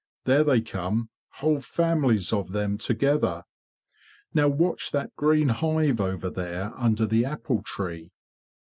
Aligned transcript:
There 0.23 0.43
they 0.43 0.61
come— 0.61 1.11
whole 1.29 1.61
families 1.61 2.33
of 2.33 2.53
them 2.53 2.79
together! 2.79 3.43
Now 4.33 4.47
watch 4.47 4.89
that 4.89 5.15
green 5.15 5.49
hive 5.49 6.01
over 6.01 6.31
there 6.31 6.73
under 6.75 7.05
the 7.05 7.23
apple 7.23 7.61
tree." 7.61 8.11